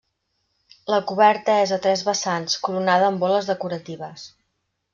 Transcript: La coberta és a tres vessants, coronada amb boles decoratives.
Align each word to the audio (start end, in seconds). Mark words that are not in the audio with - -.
La 0.93 0.99
coberta 1.11 1.57
és 1.65 1.73
a 1.75 1.79
tres 1.83 2.03
vessants, 2.09 2.57
coronada 2.65 3.11
amb 3.13 3.25
boles 3.27 3.51
decoratives. 3.53 4.29